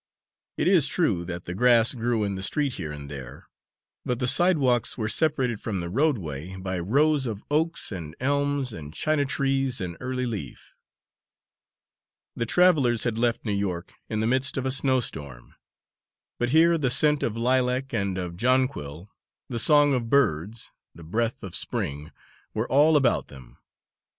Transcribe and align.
It 0.57 0.67
is 0.67 0.87
true 0.87 1.23
that 1.25 1.45
the 1.45 1.53
grass 1.53 1.93
grew 1.93 2.23
in 2.23 2.33
the 2.33 2.41
street 2.41 2.73
here 2.73 2.91
and 2.91 3.07
there, 3.07 3.45
but 4.03 4.17
the 4.17 4.25
sidewalks 4.25 4.97
were 4.97 5.07
separated 5.07 5.61
from 5.61 5.79
the 5.79 5.91
roadway 5.91 6.55
by 6.55 6.79
rows 6.79 7.27
of 7.27 7.43
oaks 7.51 7.91
and 7.91 8.15
elms 8.19 8.73
and 8.73 8.95
china 8.95 9.25
trees 9.25 9.79
in 9.79 9.97
early 9.99 10.25
leaf. 10.25 10.73
The 12.35 12.47
travellers 12.47 13.03
had 13.03 13.19
left 13.19 13.45
New 13.45 13.53
York 13.53 13.93
in 14.09 14.21
the 14.21 14.25
midst 14.25 14.57
of 14.57 14.65
a 14.65 14.71
snowstorm, 14.71 15.53
but 16.39 16.49
here 16.49 16.79
the 16.79 16.89
scent 16.89 17.21
of 17.21 17.37
lilac 17.37 17.93
and 17.93 18.17
of 18.17 18.35
jonquil, 18.37 19.11
the 19.49 19.59
song 19.59 19.93
of 19.93 20.09
birds, 20.09 20.71
the 20.95 21.03
breath 21.03 21.43
of 21.43 21.55
spring, 21.55 22.11
were 22.55 22.67
all 22.67 22.97
about 22.97 23.27
them. 23.27 23.59